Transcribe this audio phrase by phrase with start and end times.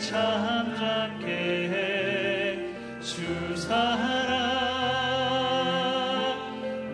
[0.00, 1.28] 잠잠게
[3.00, 4.50] 해주 사랑.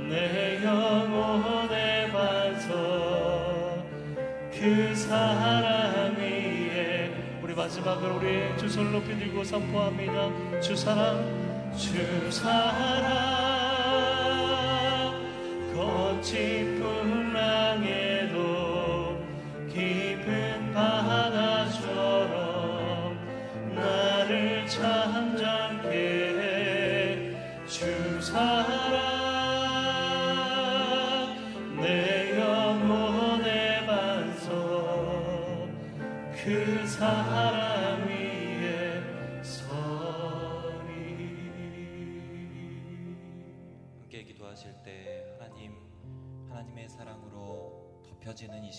[0.09, 3.87] 내 영혼의 반석
[4.53, 7.13] 그 사랑 위에
[7.43, 10.61] 우리 마지막으로 우리 주손 높이 들고 선포합니다.
[10.61, 13.36] 주 사랑 주 사랑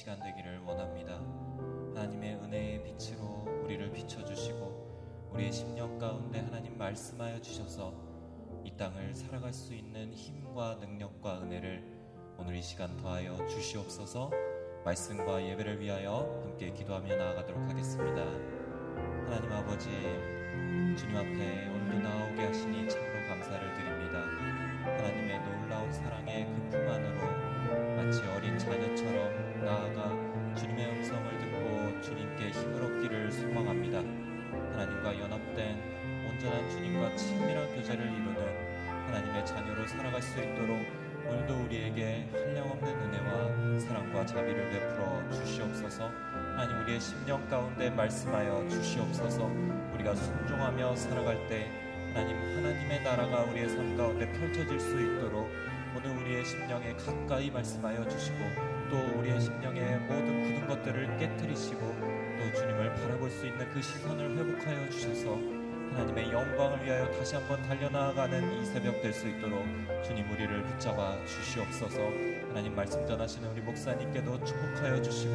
[0.07, 1.19] 시간 되기를 원합니다.
[1.94, 7.94] 하나님의 은혜의 빛으로 우리를 비춰 주시고 우리의 심령 가운데 하나님 말씀하여 주셔서
[8.63, 11.83] 이 땅을 살아갈 수 있는 힘과 능력과 은혜를
[12.38, 14.31] 오늘 이 시간 더하여 주시옵소서.
[14.86, 18.21] 말씀과 예배를 위하여 함께 기도하며 나아가도록 하겠습니다.
[19.25, 19.89] 하나님 아버지
[20.95, 23.67] 주님 앞에 오늘도 나오게 하시니 참으로 감사를
[47.57, 49.50] 가운데 말씀하여 주시옵소서.
[49.95, 51.68] 우리가 순종하며 살아갈 때
[52.13, 55.50] 하나님 하나님의 나라가 우리의 삶 가운데 펼쳐질 수 있도록
[55.95, 58.38] 오늘 우리의 심령에 가까이 말씀하여 주시고
[58.92, 64.89] 또 우리의 심령의 모든 굳은 것들을 깨뜨리시고 또 주님을 바라볼 수 있는 그 시선을 회복하여
[64.92, 65.56] 주셔서
[65.98, 69.64] 하나님의 영광을 위하여 다시 한번 달려나가는 이 새벽 될 수 있도록
[70.06, 71.98] 주님 우리를 붙잡아 주시옵소서.
[72.50, 75.33] 하나님 말씀 전하시는 우리 목사님께도 축복하여 주시고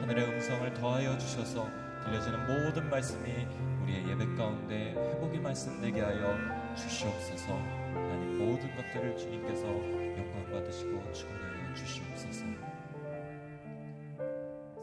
[0.00, 1.68] 하늘의 음성을 더하여 주셔서
[2.04, 3.46] 들려지는 모든 말씀이
[3.84, 6.36] 우리의 예배 가운데 회복의 말씀 되게 하여
[6.74, 7.52] 주시옵소서.
[7.94, 12.46] 하나님 모든 것들을 주님께서 영광 받으시고 축원하여 주시옵소서.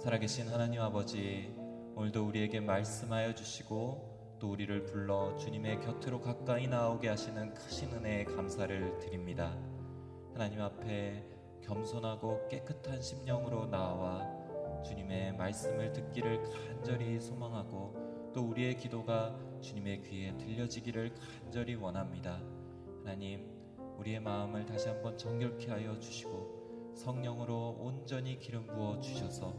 [0.01, 1.53] 살아계신 하나님 아버지
[1.95, 8.99] 오늘도 우리에게 말씀하여 주시고 또 우리를 불러 주님의 곁으로 가까이 나오게 하시는 크신 은혜에 감사를
[8.99, 9.57] 드립니다.
[10.33, 11.25] 하나님 앞에
[11.63, 14.25] 겸손하고 깨끗한 심령으로 나와
[14.83, 22.39] 주님의 말씀을 듣기를 간절히 소망하고 또 우리의 기도가 주님의 귀에 들려지기를 간절히 원합니다.
[22.99, 23.49] 하나님,
[23.97, 29.55] 우리의 마음을 다시 한번 정결케 하여 주시고 성령으로 온전히 기름 부어 주셔서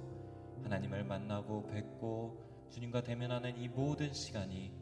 [0.63, 4.73] 하나님을 만나고 뵙고 주님과 대면하는 이 모든 시간이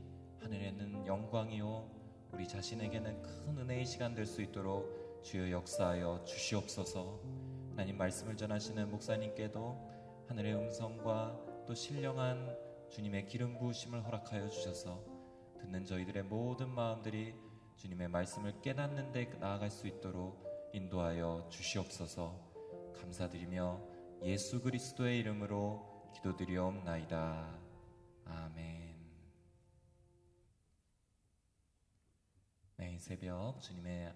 [0.41, 1.89] 하늘에는 영광이요
[2.33, 7.21] 우리 자신에게는 큰 은혜의 시간 될 수 있도록 주여 역사하여 주시옵소서.
[7.71, 12.57] 하나님 말씀을 전하시는 목사님께도 하늘의 음성과 또 신령한
[12.91, 15.03] 주님의 기름 부으심을 허락하여 주셔서
[15.61, 17.35] 듣는 저희들의 모든 마음들이
[17.77, 22.39] 주님의 말씀을 깨닫는 데 나아갈 수 있도록 인도하여 주시옵소서.
[23.01, 23.81] 감사드리며
[24.23, 27.66] 예수 그리스도의 이름으로 기도드리옵나이다.
[28.27, 28.97] 아멘.
[32.77, 34.15] 네, 이 새벽 주님의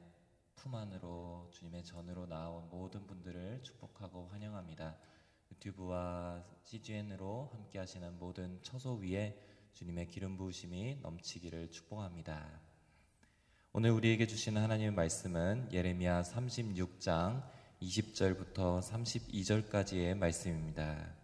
[0.57, 4.97] 품 안으로 주님의 전으로 나온 모든 분들을 축복하고 환영합니다.
[5.53, 9.41] 유튜브와 CGN으로 함께 하시는 모든 처소 위에
[9.73, 12.61] 주님의 기름 부으심이 넘치기를 축복합니다.
[13.73, 17.43] 오늘 우리에게 주시는 하나님의 말씀은 예레미야 36장
[17.81, 21.20] 20절부터 32절까지의 말씀입니다.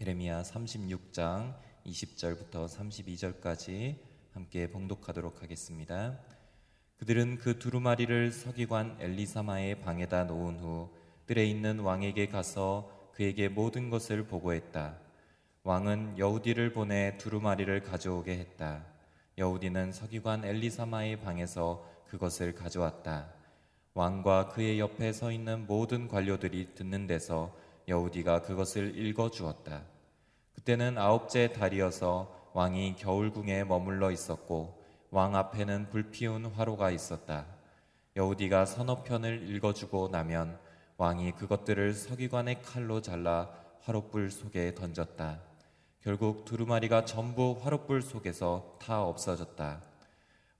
[0.00, 3.96] 예레미야 36장 20절부터 32절까지
[4.30, 6.16] 함께 봉독하도록 하겠습니다.
[6.98, 10.88] 그들은 그 두루마리를 서기관 엘리사마의 방에다 놓은 후
[11.26, 14.96] 뜰에 있는 왕에게 가서 그에게 모든 것을 보고했다.
[15.64, 18.84] 왕은 여우디를 보내 두루마리를 가져오게 했다.
[19.36, 23.32] 여우디는 서기관 엘리사마의 방에서 그것을 가져왔다.
[23.94, 27.52] 왕과 그의 옆에 서 있는 모든 관료들이 듣는 데서
[27.88, 29.82] 여우디가 그것을 읽어 주었다.
[30.54, 37.46] 그때는 아홉째 달이어서 왕이 겨울궁에 머물러 있었고 왕 앞에는 불피운 화로가 있었다.
[38.14, 40.58] 여우디가 서너 편을 읽어주고 나면
[40.98, 43.50] 왕이 그것들을 서기관의 칼로 잘라
[43.82, 45.40] 화롯불 속에 던졌다.
[46.02, 49.82] 결국 두루마리가 전부 화롯불 속에서 타 없어졌다.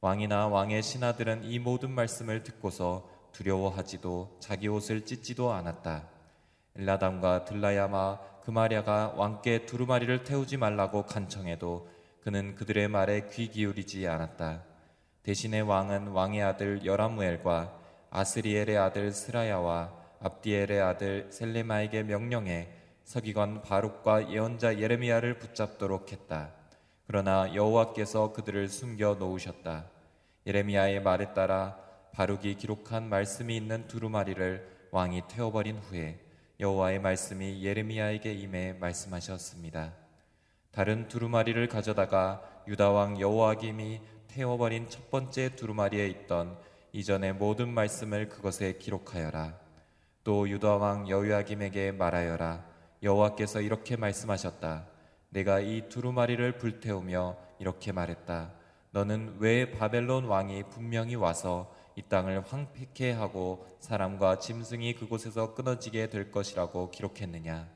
[0.00, 6.17] 왕이나 왕의 신하들은 이 모든 말씀을 듣고서 두려워하지도 자기 옷을 찢지도 않았다.
[6.78, 11.88] 엘라담과 들라야마 그마랴가 왕께 두루마리를 태우지 말라고 간청해도
[12.20, 14.62] 그는 그들의 말에 귀 기울이지 않았다.
[15.24, 17.76] 대신에 왕은 왕의 아들 여라무엘과
[18.10, 22.68] 아스리엘의 아들 스라야와 압디엘의 아들 셀레마에게 명령해
[23.04, 26.52] 서기관 바룩과 예언자 예레미야를 붙잡도록 했다.
[27.06, 29.86] 그러나 여호와께서 그들을 숨겨 놓으셨다.
[30.46, 31.76] 예레미야의 말에 따라
[32.12, 36.27] 바룩이 기록한 말씀이 있는 두루마리를 왕이 태워버린 후에
[36.60, 39.92] 여호와의 말씀이 예레미야에게 임해 말씀하셨습니다.
[40.72, 46.58] 다른 두루마리를 가져다가 유다 왕 여호와김이 태워버린 첫 번째 두루마리에 있던
[46.90, 49.56] 이전의 모든 말씀을 그것에 기록하여라.
[50.24, 52.64] 또 유다 왕 여호야김에게 말하여라.
[53.04, 54.88] 여호와께서 이렇게 말씀하셨다.
[55.28, 58.52] 내가 이 두루마리를 불태우며 이렇게 말했다.
[58.90, 66.30] 너는 왜 바벨론 왕이 분명히 와서 이 땅을 황폐케 하고 사람과 짐승이 그곳에서 끊어지게 될
[66.30, 67.68] 것이라고 기록했느냐?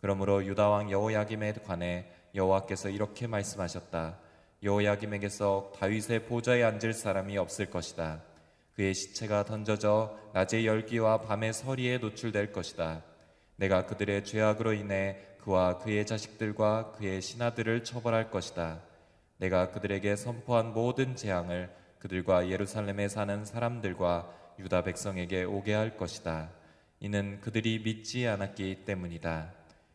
[0.00, 4.18] 그러므로 유다 왕 여호야김에 관해 여호와께서 이렇게 말씀하셨다.
[4.62, 8.22] 여호야김에게서 다윗의 보좌에 앉을 사람이 없을 것이다.
[8.76, 13.02] 그의 시체가 던져져 낮의 열기와 밤의 서리에 노출될 것이다.
[13.56, 18.80] 내가 그들의 죄악으로 인해 그와 그의 자식들과 그의 신하들을 처벌할 것이다.
[19.36, 26.50] 내가 그들에게 선포한 모든 재앙을 그들과 예루살렘에 사는 사람들과 유다 백성에게 오게 할 것이다.
[27.00, 29.50] 이는 그들이 믿지 않았기 때문이다.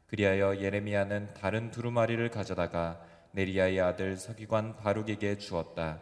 [0.08, 3.00] 그리하여 예레미야는 다른 두루마리를 가져다가
[3.34, 6.02] 네리야의 아들 서기관 바룩에게 주었다.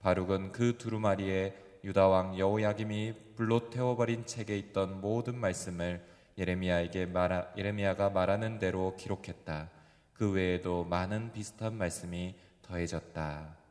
[0.00, 6.04] 바룩은 그 두루마리에 유다 왕 여호야김이 불로 태워버린 책에 있던 모든 말씀을
[6.36, 9.70] 예레미야에게 말하, 예레미야가 말하는 대로 기록했다.
[10.14, 13.63] 그 외에도 많은 비슷한 말씀이 더해졌다.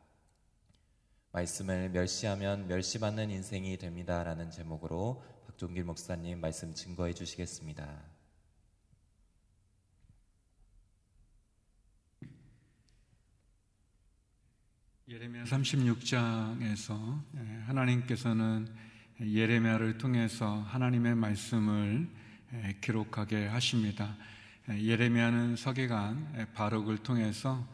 [1.34, 7.88] 말씀을 멸시하면 멸시받는 인생이 됩니다라는 제목으로 박종길 목사님 말씀 증거해 주시겠습니다.
[15.08, 18.68] 예레미야 36장에서 예, 하나님께서는
[19.20, 22.08] 예레미야를 통해서 하나님의 말씀을
[22.52, 24.16] 예, 기록하게 하십니다.
[24.70, 27.66] 예, 예레미야는 서기관 바룩을 통해서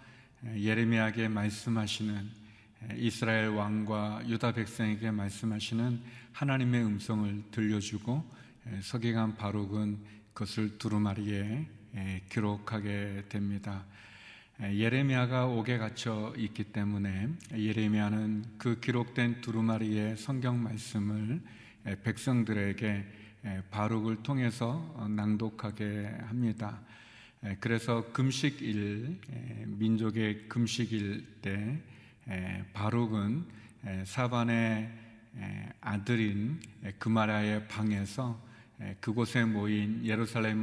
[0.44, 2.39] 예레미야에게 말씀하시는
[2.96, 6.00] 이스라엘 왕과 유다 백성에게 말씀하시는
[6.32, 8.24] 하나님의 음성을 들려주고
[8.82, 9.98] 서기관 바룩은
[10.32, 11.66] 그것을 두루마리에
[12.30, 13.84] 기록하게 됩니다.
[14.62, 21.40] 예레미야가 옥에 갇혀 있기 때문에 예레미야는 그 기록된 두루마리의 성경 말씀을
[22.02, 23.04] 백성들에게
[23.70, 26.80] 바룩을 통해서 낭독하게 합니다.
[27.58, 29.18] 그래서 금식일
[29.66, 31.78] 민족의 금식일 때
[32.72, 33.46] 바룩은
[34.04, 34.90] 사반의
[35.80, 36.60] 아들인
[36.98, 38.40] 그마라의 방에서
[39.00, 40.58] 그곳에 모인 예루살렘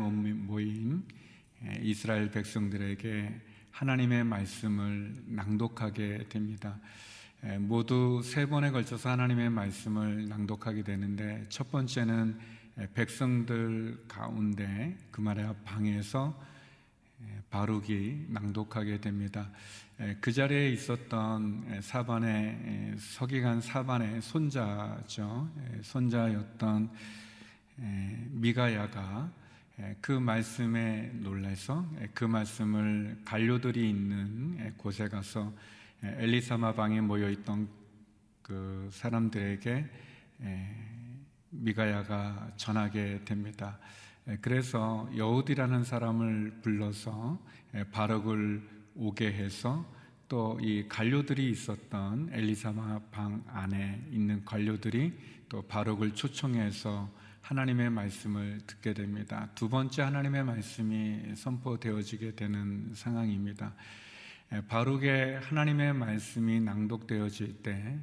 [0.47, 1.03] 모인
[1.81, 6.79] 이스라엘 백성들에게 하나님의 말씀을 낭독하게 됩니다.
[7.59, 12.39] 모두 세 번에 걸쳐서 하나님의 말씀을 낭독하게 되는데 첫 번째는
[12.93, 16.39] 백성들 가운데 그 말의 방에서
[17.49, 19.51] 바룩이 낭독하게 됩니다.
[20.21, 25.49] 그 자리에 있었던 사반의 서기관 사반의 손자죠.
[25.81, 26.91] 손자였던
[28.29, 29.31] 미가야가
[29.79, 35.53] 예, 그 말씀에 놀라서 예, 그 말씀을 관료들이 있는 예, 곳에 가서
[36.01, 37.67] 엘리사마 방에 모여 있던
[38.41, 39.85] 그 사람들에게
[41.49, 43.77] 미가야가 전하게 됩니다.
[44.41, 47.39] 그래서 여우디라는 사람을 불러서
[47.91, 49.85] 바룩을 오게 해서
[50.29, 55.13] 또 이 관료들이 있었던 엘리사마 방 안에 있는 관료들이
[55.47, 57.09] 또 바룩을 초청해서
[57.41, 59.49] 하나님의 말씀을 듣게 됩니다.
[59.55, 63.73] 두 번째 하나님의 말씀이 선포되어지게 되는 상황입니다.
[64.67, 67.97] 바룩의 하나님의 말씀이 낭독되어질 때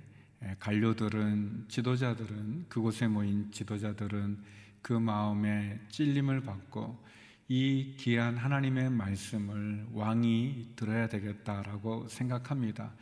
[0.61, 4.39] 관료들은 지도자들은 그곳에 모인 지도자들은
[4.81, 7.05] 그 마음에 찔림을 받고
[7.49, 12.95] 이 귀한 하나님의 말씀을 왕이 들어야 되겠다라고 생각합니다.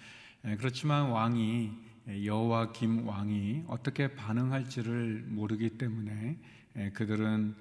[0.58, 1.70] 그렇지만 왕이
[2.24, 6.36] 여호와 김 왕이 어떻게 반응할지를 모르기 때문에
[6.92, 7.54] 그들은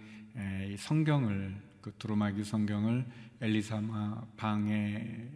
[0.79, 3.05] 성경을 그 두루마기 성경을
[3.41, 5.27] 엘리사마 방에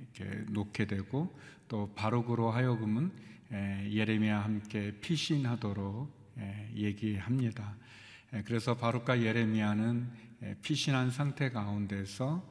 [0.50, 1.38] 놓게 되고
[1.68, 3.12] 또 바룩으로 하여금은
[3.52, 6.12] 예레미야 함께 피신하도록
[6.75, 7.75] 얘기합니다.
[8.46, 10.25] 그래서 바룩과 예레미야는
[10.62, 12.44] 피신한 상태 가운데서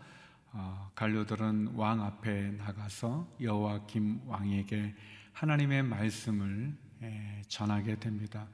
[0.53, 4.95] 어, 관료들은 왕 앞에 나가서 여호와김 왕에게
[5.33, 6.73] 하나님의 말씀을
[7.49, 8.47] 전하게 됩니다.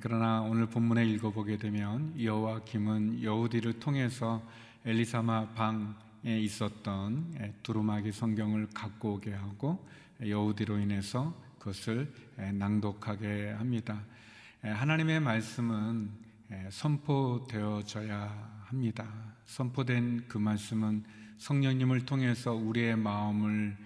[0.00, 4.42] 그러나 오늘 본문에 읽어보게 되면 여호와김은 여우디를 통해서
[4.86, 9.86] 엘리사마 방에 있었던 두루마기 성경을 갖고 오게 하고
[10.24, 14.04] 여우디로 인해서 그것을 낭독하게 합니다.
[14.62, 16.10] 하나님의 말씀은
[16.70, 19.08] 선포되어져야 합니다.
[19.46, 21.04] 선포된 그 말씀은
[21.38, 23.76] 성령님을 통해서 우리의 마음을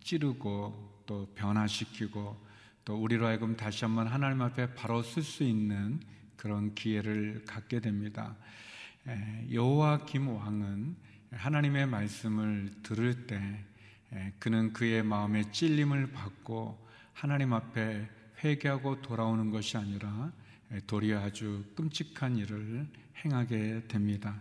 [0.00, 2.42] 찌르고 또 변화시키고
[2.86, 6.00] 또 우리로 하여금 다시 한번 하나님 앞에 바로 쓸 수 있는
[6.36, 8.34] 그런 기회를 갖게 됩니다.
[9.52, 10.96] 여호와 김 왕은
[11.32, 13.62] 하나님의 말씀을 들을 때
[14.38, 18.08] 그는 그의 마음에 찔림을 받고 하나님 앞에
[18.42, 20.32] 회개하고 돌아오는 것이 아니라
[20.86, 22.86] 도리어 아주 끔찍한 일을
[23.24, 24.40] 행하게 됩니다.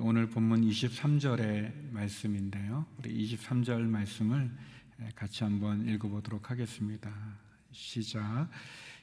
[0.00, 2.86] 오늘 본문 23절의 말씀인데요.
[2.98, 4.50] 우리 23절 말씀을
[5.14, 7.12] 같이 한번 읽어보도록 하겠습니다.
[7.72, 8.48] 시작.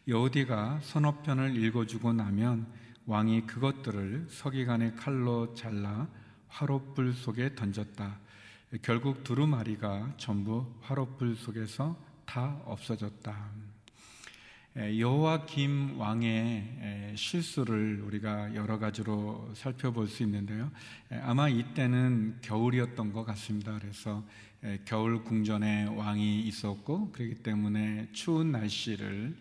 [0.08, 2.72] 여우디가 선어편을 읽어주고 나면
[3.06, 6.08] 왕이 그것들을 서기관의 칼로 잘라
[6.48, 8.20] 화롯불 속에 던졌다.
[8.82, 13.61] 결국 두루마리가 전부 화롯불 속에서 다 없어졌다.
[14.76, 20.72] 여호와 김 왕의 실수를 우리가 여러 가지로 살펴볼 수 있는데요.
[21.24, 23.78] 아마 이때는 겨울이었던 것 같습니다.
[23.80, 24.24] 그래서
[24.86, 29.36] 겨울 궁전에 왕이 있었고 그렇기 때문에 추운 날씨를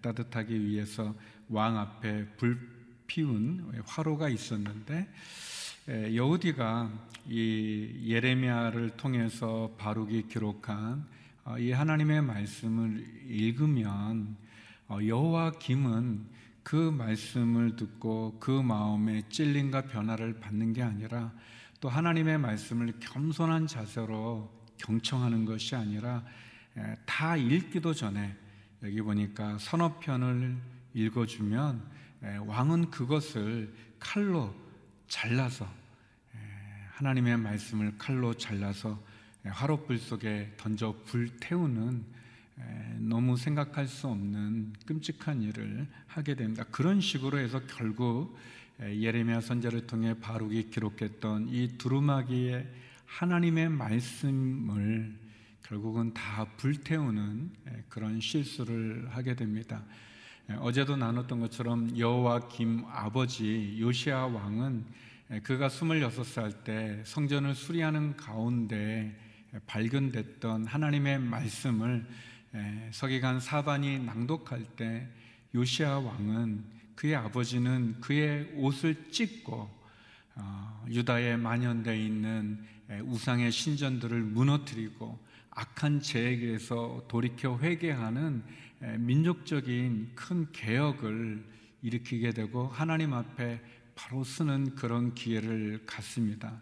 [0.00, 1.14] 따뜻하기 위해서
[1.48, 2.58] 왕 앞에 불
[3.06, 5.06] 피운 화로가 있었는데
[5.88, 6.90] 여우디가
[7.28, 11.06] 이 예레미야를 통해서 바룩이 기록한
[11.44, 14.51] 어, 이 하나님의 말씀을 읽으면 어,
[15.00, 16.26] 여호와 김은
[16.62, 21.32] 그 말씀을 듣고 그 마음에 찔림과 변화를 받는 게 아니라
[21.80, 26.24] 또 하나님의 말씀을 겸손한 자세로 경청하는 것이 아니라
[27.04, 28.36] 다 읽기도 전에
[28.82, 30.56] 여기 보니까 선어편을
[30.94, 31.82] 읽어주면
[32.46, 34.54] 왕은 그것을 칼로
[35.08, 35.68] 잘라서
[36.92, 39.02] 하나님의 말씀을 칼로 잘라서
[39.44, 42.04] 화롯불 속에 던져 불태우는
[42.98, 46.64] 너무 생각할 수 없는 끔찍한 일을 하게 됩니다.
[46.70, 48.36] 그런 식으로 해서 결국
[48.80, 52.66] 예레미야 선자를 통해 바룩이 기록했던 이 두루마기의
[53.06, 55.14] 하나님의 말씀을
[55.62, 57.50] 결국은 다 불태우는
[57.88, 59.84] 그런 실수를 하게 됩니다.
[60.58, 64.84] 어제도 나눴던 것처럼 여호와 김 아버지 요시아 왕은
[65.44, 69.16] 그가 26살 때 성전을 수리하는 가운데
[69.66, 72.06] 발견됐던 하나님의 말씀을
[72.90, 75.08] 서기관 사반이 낭독할 때
[75.54, 79.70] 요시아 왕은 그의 아버지는 그의 옷을 찢고
[80.34, 82.64] 어, 유다에 만연되어 있는
[83.04, 85.18] 우상의 신전들을 무너뜨리고
[85.50, 88.42] 악한 죄에게서 돌이켜 회개하는
[88.98, 91.44] 민족적인 큰 개혁을
[91.82, 93.60] 일으키게 되고 하나님 앞에
[93.94, 96.60] 바로 쓰는 그런 기회를 갖습니다.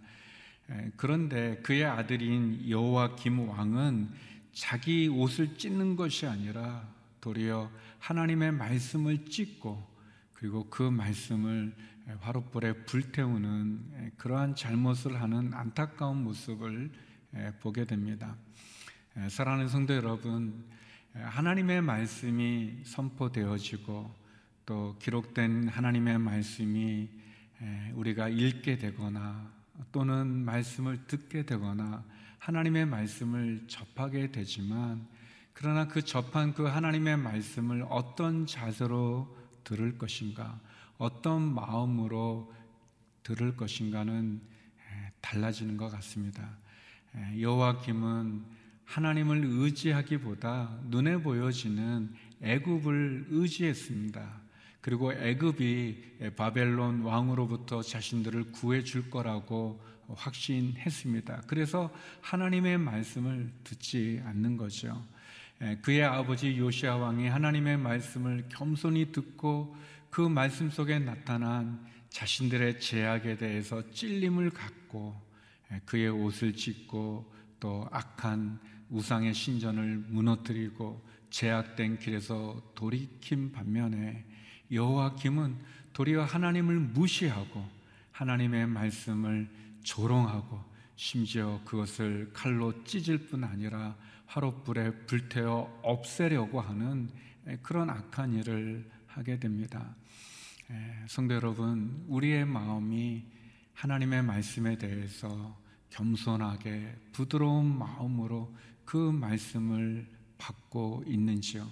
[0.97, 4.11] 그런데 그의 아들인 여호와 김 왕은
[4.53, 6.89] 자기 옷을 찢는 것이 아니라
[7.21, 9.89] 도리어 하나님의 말씀을 찢고
[10.35, 11.75] 그리고 그 말씀을
[12.21, 16.91] 화롯불에 불태우는 그러한 잘못을 하는 안타까운 모습을
[17.61, 18.37] 보게 됩니다.
[19.29, 20.65] 사랑하는 성도 여러분,
[21.13, 24.15] 하나님의 말씀이 선포되어지고
[24.67, 27.09] 또 기록된 하나님의 말씀이
[27.95, 29.53] 우리가 읽게 되거나
[29.93, 32.05] 또는 말씀을 듣게 되거나
[32.41, 35.07] 하나님의 말씀을 접하게 되지만
[35.53, 40.59] 그러나 그 접한 그 하나님의 말씀을 어떤 자세로 들을 것인가,
[40.97, 42.53] 어떤 마음으로
[43.23, 44.41] 들을 것인가는
[45.21, 46.57] 달라지는 것 같습니다.
[47.39, 48.43] 여호와김은
[48.87, 54.41] 하나님을 의지하기보다 눈에 보여지는 애굽을 의지했습니다.
[54.81, 59.79] 그리고 애굽이 바벨론 왕으로부터 자신들을 구해 줄 거라고
[60.17, 61.43] 확신했습니다.
[61.47, 65.05] 그래서 하나님의 말씀을 듣지 않는 거죠.
[65.83, 69.77] 그의 아버지 요시아 왕이 하나님의 말씀을 겸손히 듣고
[70.09, 75.15] 그 말씀 속에 나타난 자신들의 죄악에 대해서 찔림을 갖고
[75.85, 84.25] 그의 옷을 찢고 또 악한 우상의 신전을 무너뜨리고 죄악된 길에서 돌이킨 반면에
[84.73, 85.57] 여호와김은
[85.93, 87.69] 도리어 하나님을 무시하고
[88.13, 89.49] 하나님의 말씀을
[89.83, 90.63] 조롱하고
[90.97, 97.11] 심지어 그것을 칼로 찢을 뿐 아니라 화롯불에 불태워 없애려고 하는
[97.63, 99.97] 그런 악한 일을 하게 됩니다.
[101.09, 103.25] 성도 여러분, 우리의 마음이
[103.75, 110.07] 하나님의 말씀에 대해서 겸손하게 부드러운 마음으로 그 말씀을
[110.39, 111.67] 받고 있는지요?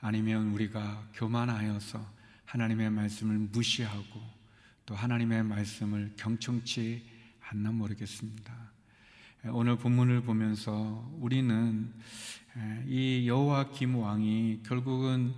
[0.00, 2.04] 아니면 우리가 교만하여서
[2.44, 4.20] 하나님의 말씀을 무시하고
[4.84, 7.15] 또 하나님의 말씀을 경청치
[7.48, 8.52] 않나 모르겠습니다.
[9.50, 11.92] 오늘 본문을 보면서 우리는
[12.86, 15.32] 이 여호와 김 왕이 결국은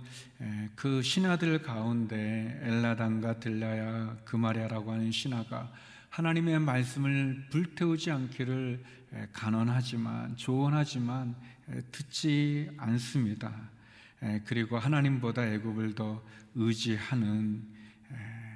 [0.75, 5.71] 그 신하들 가운데 엘라단과 들라야 그마리아라고 하는 신하가
[6.09, 8.83] 하나님의 말씀을 불태우지 않기를
[9.31, 11.35] 간언하지만 조언하지만
[11.91, 13.69] 듣지 않습니다.
[14.45, 16.23] 그리고 하나님보다 애굽을 더
[16.55, 17.63] 의지하는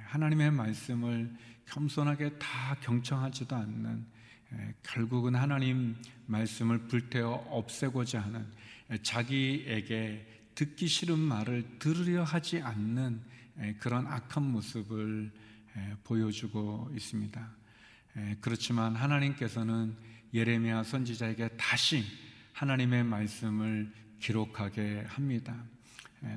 [0.06, 1.32] 하나님의 말씀을
[1.66, 4.06] 겸손하게 다 경청하지도 않는
[4.82, 5.96] 결국은 하나님
[6.26, 8.46] 말씀을 불태워 없애고자 하는
[9.02, 13.20] 자기에게 듣기 싫은 말을 들으려 하지 않는
[13.78, 15.32] 그런 악한 모습을
[16.04, 17.50] 보여주고 있습니다.
[18.40, 19.96] 그렇지만 하나님께서는
[20.32, 22.04] 예레미야 선지자에게 다시
[22.52, 25.64] 하나님의 말씀을 기록하게 합니다.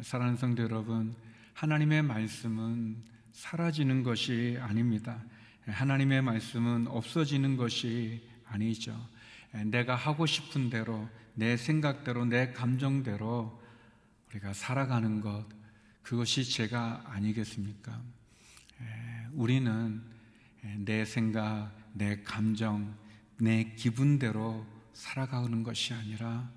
[0.02, 1.16] 사랑하는 성도 여러분,
[1.54, 5.24] 하나님의 말씀은 사라지는 것이 아닙니다.
[5.68, 9.00] 하나님의 말씀은 없어지는 것이 아니죠.
[9.66, 13.62] 내가 하고 싶은 대로, 내 생각대로, 내 감정대로
[14.30, 15.46] 우리가 살아가는 것,
[16.02, 18.02] 그것이 제가 아니겠습니까?
[19.34, 20.02] 우리는
[20.80, 22.98] 내 생각, 내 감정,
[23.38, 26.50] 내 기분대로 살아가는 것이 아니라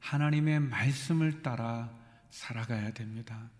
[0.00, 1.96] 하나님의 말씀을 따라
[2.30, 3.50] 살아가야 됩니다.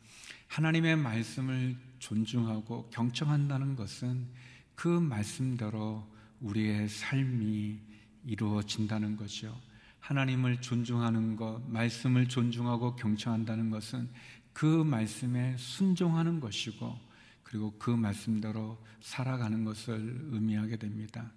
[0.48, 4.26] 하나님의 말씀을 존중하고 경청한다는 것은
[4.74, 6.06] 그 말씀대로
[6.40, 7.80] 우리의 삶이
[8.26, 9.58] 이루어진다는 거죠.
[10.00, 14.10] 하나님을 존중하는 것, 말씀을 존중하고 경청한다는 것은
[14.52, 16.94] 그 말씀에 순종하는 것이고,
[17.42, 21.32] 그리고 그 말씀대로 살아가는 것을 의미하게 됩니다.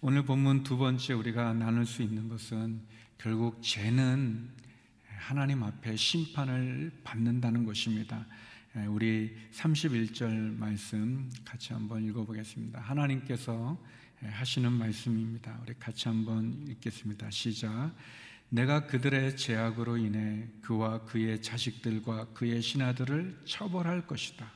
[0.00, 2.80] 오늘 본문 두 번째 우리가 나눌 수 있는 것은
[3.18, 4.50] 결국 죄는
[5.18, 8.26] 하나님 앞에 심판을 받는다는 것입니다.
[8.74, 12.80] 예, 우리 31절 말씀 같이 한번 읽어보겠습니다.
[12.80, 13.76] 하나님께서
[14.24, 15.60] 예, 하시는 말씀입니다.
[15.62, 17.30] 우리 같이 한번 읽겠습니다.
[17.30, 17.92] 시작.
[18.48, 24.50] 내가 그들의 죄악으로 인해 그와 그의 자식들과 그의 신하들을 처벌할 것이다.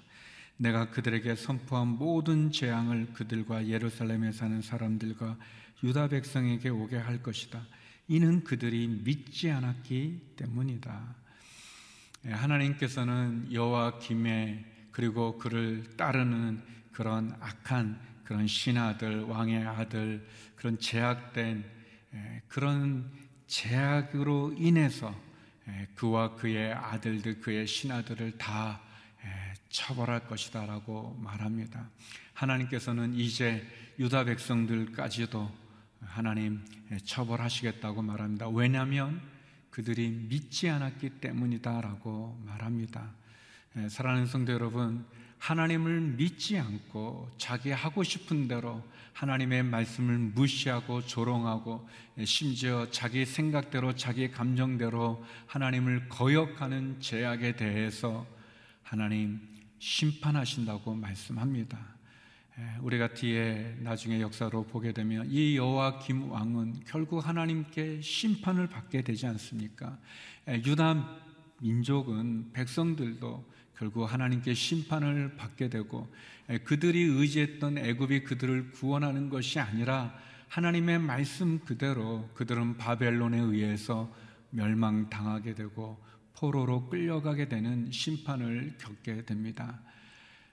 [0.56, 5.36] 내가 그들에게 선포한 모든 재앙을 그들과 예루살렘에 사는 사람들과
[5.84, 7.66] 유다 백성에게 오게 할 것이다.
[8.08, 11.25] 이는 그들이 믿지 않았기 때문이다.
[12.26, 16.62] 예, 하나님께서는 여호와 김에 그리고 그를 따르는
[16.92, 21.64] 그런 악한 그런 신하들, 왕의 아들, 그런 제약된
[22.14, 23.10] 예, 그런
[23.46, 25.14] 제약으로 인해서
[25.68, 28.80] 예, 그와 그의 아들들, 그의 신하들을 다
[29.68, 31.90] 처벌할 것이다라고 말합니다.
[32.32, 33.66] 하나님께서는 이제
[33.98, 35.50] 유다 백성들까지도
[36.00, 36.64] 하나님
[37.04, 38.48] 처벌하시겠다고 말합니다.
[38.48, 39.20] 왜냐하면
[39.76, 43.10] 그들이 믿지 않았기 때문이다라고 말합니다.
[43.76, 45.04] 예, 사랑하는 성도 여러분,
[45.36, 51.86] 하나님을 믿지 않고 자기 하고 싶은 대로 하나님의 말씀을 무시하고 조롱하고
[52.16, 58.26] 예, 심지어 자기 생각대로 자기 감정대로 하나님을 거역하는 죄악에 대해서
[58.82, 59.38] 하나님
[59.78, 61.95] 심판하신다고 말씀합니다.
[62.58, 69.02] 예, 우리가 뒤에 나중에 역사로 보게 되면 이 여호와 김 왕은 결국 하나님께 심판을 받게
[69.02, 69.98] 되지 않습니까?
[70.48, 71.18] 예, 유다
[71.60, 73.44] 민족은 백성들도
[73.76, 76.10] 결국 하나님께 심판을 받게 되고
[76.48, 84.10] 예, 그들이 의지했던 애굽이 그들을 구원하는 것이 아니라 하나님의 말씀 그대로 그들은 바벨론에 의해서
[84.48, 89.82] 멸망당하게 되고 포로로 끌려가게 되는 심판을 겪게 됩니다.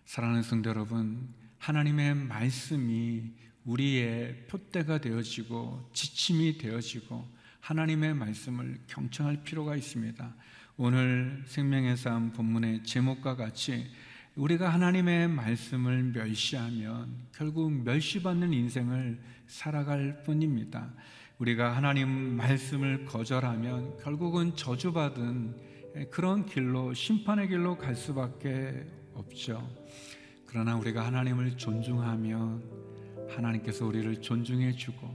[0.06, 3.24] 사랑하는 성도 여러분, 하나님의 말씀이
[3.64, 7.26] 우리의 표대가 되어지고 지침이 되어지고
[7.62, 10.36] 하나님의 말씀을 경청할 필요가 있습니다.
[10.76, 13.90] 오늘 생명의 삶 본문의 제목과 같이
[14.36, 20.94] 우리가 하나님의 말씀을 멸시하면 결국 멸시받는 인생을 살아갈 뿐입니다.
[21.38, 29.66] 우리가 하나님 말씀을 거절하면 결국은 저주받은 그런 길로 심판의 길로 갈 수밖에 없죠.
[30.54, 32.64] 그러나 우리가 하나님을 존중하면
[33.28, 35.10] 하나님께서 우리를 존중해 주고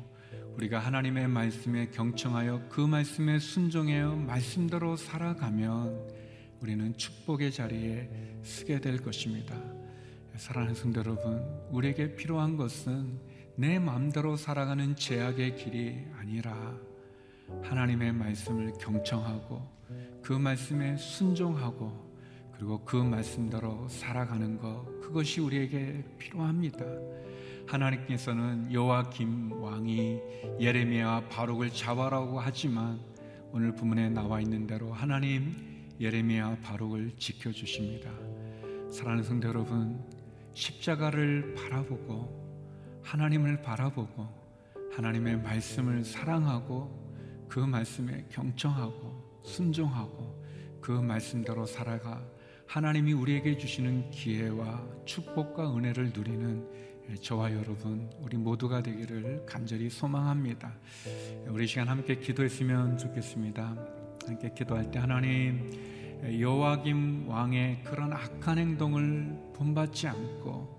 [0.56, 6.08] 우리가 하나님의 말씀에 경청하여 그 말씀에 순종하여 말씀대로 살아가면
[6.60, 8.10] 우리는 축복의 자리에
[8.42, 9.54] 서게 될 것입니다.
[10.34, 13.20] 사랑하는 성도 여러분, 우리에게 필요한 것은
[13.54, 16.76] 내 마음대로 살아가는 제약의 길이 아니라
[17.62, 19.62] 하나님의 말씀을 경청하고
[20.20, 22.07] 그 말씀에 순종하고
[22.58, 26.84] 그리고 그 말씀대로 살아가는 것 그것이 우리에게 필요합니다.
[27.68, 30.20] 하나님께서는 여호와김 왕이
[30.58, 32.98] 예레미야와 바룩을 잡아라고 하지만
[33.52, 35.54] 오늘 부문에 나와 있는 대로 하나님
[36.00, 38.10] 예레미야 바룩을 지켜 주십니다.
[38.90, 40.04] 사랑하는 성도 여러분,
[40.54, 44.26] 십자가를 바라보고 하나님을 바라보고
[44.96, 50.44] 하나님의 말씀을 사랑하고 그 말씀에 경청하고 순종하고
[50.80, 52.20] 그 말씀대로 살아가
[52.68, 56.68] 하나님이 우리에게 주시는 기회와 축복과 은혜를 누리는
[57.22, 60.74] 저와 여러분, 우리 모두가 되기를 간절히 소망합니다.
[61.48, 63.74] 우리 시간 함께 기도했으면 좋겠습니다.
[64.26, 65.72] 함께 기도할 때 하나님
[66.38, 70.76] 여호와김 왕의 그런 악한 행동을 본받지 않고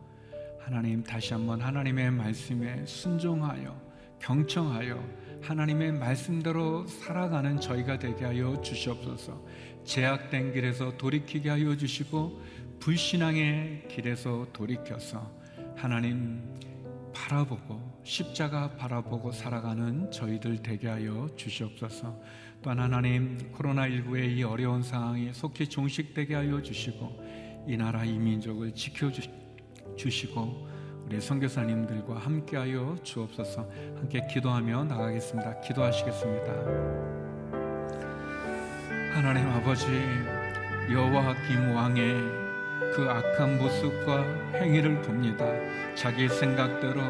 [0.59, 9.41] 하나님 다시 한번 하나님의 말씀에 순종하여 경청하여 하나님의 말씀대로 살아가는 저희가 되게 하여 주시옵소서.
[9.83, 12.41] 제약된 길에서 돌이키게 하여 주시고
[12.79, 15.31] 불신앙의 길에서 돌이켜서
[15.75, 16.41] 하나님
[17.13, 22.19] 바라보고 십자가 바라보고 살아가는 저희들 되게 하여 주시옵소서.
[22.61, 29.11] 또한 하나님 코로나19의 이 어려운 상황이 속히 종식되게 하여 주시고 이 나라 이 민족을 지켜
[29.97, 30.67] 주시고
[31.05, 33.69] 우리 선교사님들과 함께하여 주옵소서.
[33.95, 35.61] 함께 기도하며 나가겠습니다.
[35.61, 37.28] 기도하시겠습니다.
[39.13, 39.87] 하나님 아버지
[40.91, 42.15] 여호와 김 왕의
[42.93, 44.23] 그 악한 모습과
[44.55, 45.45] 행위를 봅니다.
[45.95, 47.01] 자기 생각대로,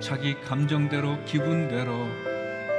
[0.00, 2.08] 자기 감정대로, 기분대로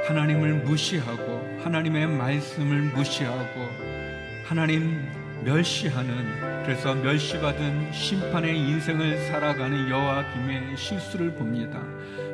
[0.06, 3.68] 하나님을 무시하고 하나님의 말씀을 무시하고
[4.46, 5.08] 하나님
[5.44, 11.80] 멸시하는 그래서 멸시받은 심판의 인생을 살아가는 여호와김의 실수를 봅니다.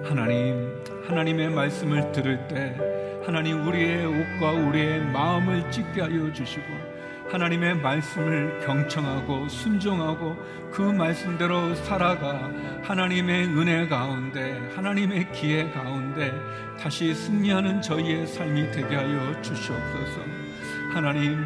[0.04, 2.76] 하나님 하나님의 말씀을 들을 때
[3.24, 6.64] 하나님 우리의 옷과 우리의 마음을 찢게 하여 주시고
[7.30, 10.36] 하나님의 말씀을 경청하고 순종하고
[10.72, 12.50] 그 말씀대로 살아가
[12.82, 16.32] 하나님의 은혜 가운데 하나님의 기회 가운데
[16.80, 20.22] 다시 승리하는 저희의 삶이 되게 하여 주시옵소서.
[20.92, 21.38] 하나님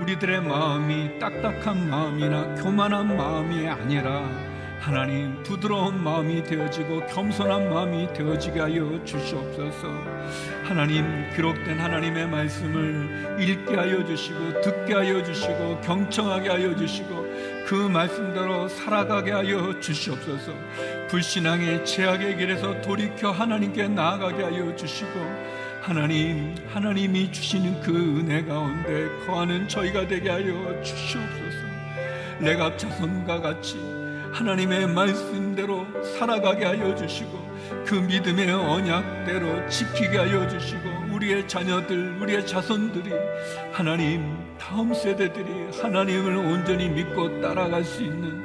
[0.00, 4.47] 우리들의 마음이 딱딱한 마음이나 교만한 마음이 아니라
[4.88, 9.86] 하나님 부드러운 마음이 되어지고 겸손한 마음이 되어지게 하여 주시옵소서.
[10.64, 11.04] 하나님
[11.36, 17.26] 기록된 하나님의 말씀을 읽게 하여 주시고 듣게 하여 주시고 경청하게 하여 주시고
[17.66, 20.54] 그 말씀대로 살아가게 하여 주시옵소서.
[21.10, 25.10] 불신앙의 죄악의 길에서 돌이켜 하나님께 나아가게 하여 주시고
[25.82, 31.58] 하나님, 하나님이 주시는 그 은혜 가운데 거하는 저희가 되게 하여 주시옵소서.
[32.40, 33.76] 내가 자손과 같이
[34.38, 35.84] 하나님의 말씀대로
[36.16, 43.10] 살아가게 하여 주시고 그 믿음의 언약대로 지키게 하여 주시고 우리의 자녀들, 우리의 자손들이
[43.72, 48.40] 하나님 다음 세대들이 하나님을 온전히 믿고 따라갈 수 있는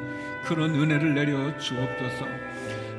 [0.46, 2.26] 그런 은혜를 내려 주옵소서.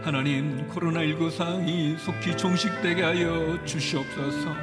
[0.04, 4.54] 하나님 코로나19 상황이 속히 종식되게 하여 주시옵소서.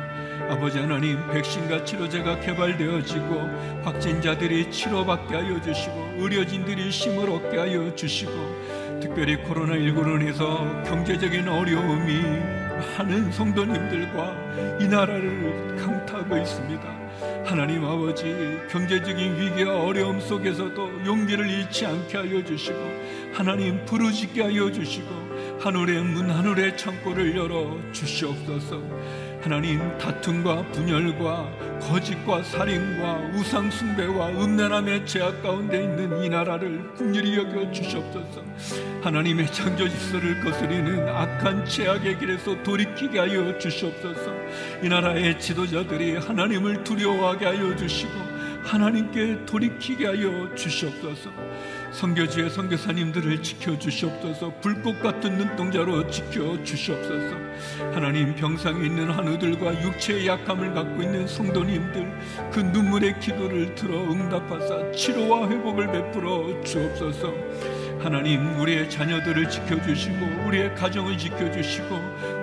[0.49, 8.31] 아버지 하나님 백신과 치료제가 개발되어지고 확진자들이 치료받게 하여 주시고 의료진들이 힘을 얻게 하여 주시고
[9.01, 12.61] 특별히 코로나19로 인해서 경제적인 어려움이
[12.97, 17.01] 많은 성도님들과 이 나라를 강타하고 있습니다.
[17.45, 22.77] 하나님 아버지 경제적인 위기와 어려움 속에서도 용기를 잃지 않게 하여 주시고
[23.33, 28.81] 하나님 부르짖게 하여 주시고 하늘의 문 하늘의 창고를 열어 주시옵소서
[29.41, 31.49] 하나님 다툼과 분열과
[31.81, 38.43] 거짓과 살인과 우상 숭배와 음란함의 죄악 가운데 있는 이 나라를 국률이 여겨 주시옵소서.
[39.01, 44.31] 하나님의 창조 질서를 거스리는 악한 죄악의 길에서 돌이키게 하여 주시옵소서.
[44.83, 48.11] 이 나라의 지도자들이 하나님을 두려워하게 하여 주시고
[48.63, 51.31] 하나님께 돌이키게 하여 주시옵소서.
[51.91, 54.53] 성교지의 성교사님들을 지켜 주시옵소서.
[54.61, 57.35] 불꽃 같은 눈동자로 지켜 주시옵소서.
[57.93, 65.49] 하나님 병상에 있는 한우들과 육체의 약함을 갖고 있는 성도님들 그 눈물의 기도를 들어 응답하사 치료와
[65.49, 67.33] 회복을 베풀어 주옵소서.
[67.99, 71.95] 하나님 우리의 자녀들을 지켜주시고 우리의 가정을 지켜주시고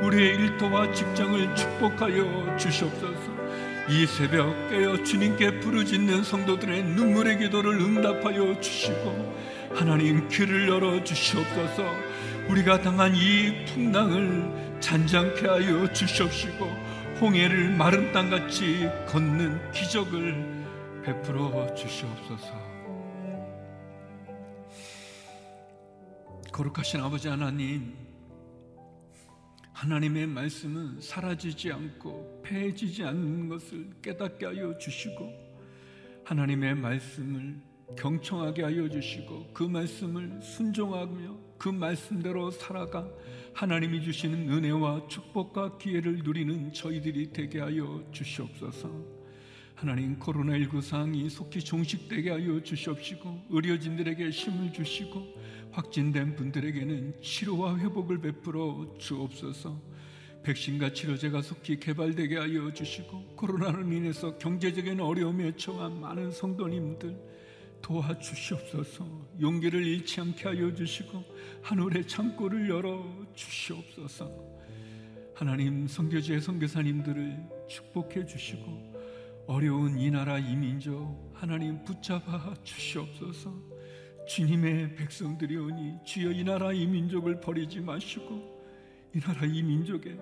[0.03, 3.38] 우리의 일터와 직장을 축복하여 주시옵소서.
[3.91, 9.35] 이 새벽 깨어 주님께 부르짖는 성도들의 눈물의 기도를 응답하여 주시고
[9.75, 11.85] 하나님 귀를 열어 주시옵소서.
[12.51, 16.67] 우리가 당한 이 풍랑을 잔잔케 하여 주시옵시고
[17.19, 20.67] 홍해를 마른 땅같이 걷는 기적을
[21.05, 22.69] 베풀어 주시옵소서.
[26.53, 28.08] 거룩하신 아버지 하나님
[29.79, 35.33] 하나님의 말씀은 사라지지 않고 패해지지 않는 것을 깨닫게 하여 주시고
[36.25, 37.61] 하나님의 말씀을
[37.97, 43.09] 경청하게 하여 주시고 그 말씀을 순종하며 그 말씀대로 살아가
[43.55, 49.18] 하나님이 주시는 은혜와 축복과 기회를 누리는 저희들이 되게 하여 주시옵소서.
[49.79, 55.25] 하나님 코로나19 상황이 속히 종식되게 하여 주시옵시고 의료진들에게 힘을 주시고
[55.71, 59.81] 확진된 분들에게는 치료와 회복을 베풀어 주옵소서.
[60.43, 67.17] 백신과 치료제가 속히 개발되게 하여 주시고 코로나로 인해서 경제적인 어려움에 처한 많은 성도님들
[67.81, 69.07] 도와주시옵소서.
[69.41, 71.23] 용기를 잃지 않게 하여 주시고
[71.63, 74.29] 하늘의 창고를 열어 주시옵소서.
[75.37, 77.37] 하나님 성교지의 성교사님들을
[77.69, 78.88] 축복해 주시고
[79.49, 83.51] 어려운 이 나라 이 민족 하나님 붙잡아 주시옵소서.
[84.27, 88.63] 주님의 백성들이오니 주여 이 나라 이 민족을 버리지 마시고
[89.15, 90.21] 이 나라 이 민족의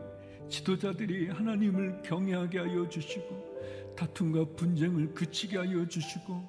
[0.49, 6.49] 지도자들이 하나님을 경외하게 하여 주시고 다툼과 분쟁을 그치게 하여 주시고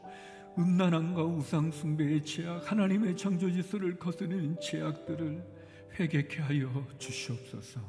[0.60, 5.44] 음란함과 우상 숭배의 죄악 하나님의 창조 질서를 거스르는 죄악들을
[6.00, 7.82] 회개케 하여 주시옵소서.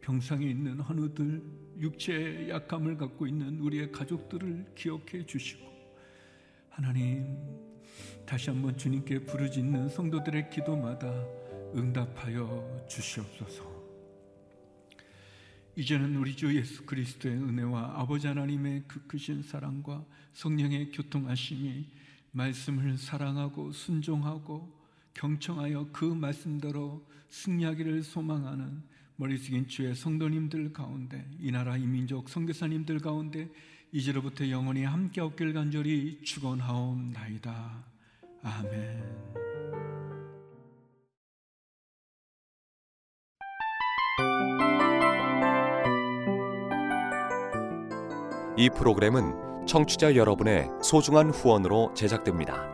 [0.00, 5.64] 병상에 있는 한우들 육체의 약함을 갖고 있는 우리의 가족들을 기억해 주시고
[6.70, 7.36] 하나님
[8.26, 11.08] 다시 한번 주님께 부르짖는 성도들의 기도마다
[11.74, 13.74] 응답하여 주시옵소서.
[15.76, 21.88] 이제는 우리 주 예수 그리스도의 은혜와 아버지 하나님의 그 크신 사랑과 성령의 교통하심이
[22.30, 24.72] 말씀을 사랑하고 순종하고
[25.14, 28.82] 경청하여 그 말씀대로 승리하기를 소망하는
[29.16, 33.48] 머리 숙인 주의 성도님들 가운데 이 나라 이 민족 성교사님들 가운데
[33.92, 37.84] 이제로부터 영원히 함께 없길 간절히 축원하옵나이다.
[38.42, 39.04] 아멘.
[48.56, 52.73] 이 프로그램은 청취자 여러분의 소중한 후원으로 제작됩니다.